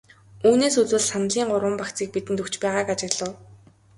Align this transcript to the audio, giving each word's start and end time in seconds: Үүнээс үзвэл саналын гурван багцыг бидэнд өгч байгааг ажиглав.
Үүнээс 0.47 0.75
үзвэл 0.81 1.05
саналын 1.11 1.49
гурван 1.51 1.75
багцыг 1.81 2.07
бидэнд 2.13 2.41
өгч 2.43 2.53
байгааг 2.63 2.87
ажиглав. 2.93 3.31